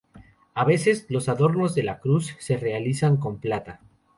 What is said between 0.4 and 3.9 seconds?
A veces, los adornos de la cruz se realizan con plata.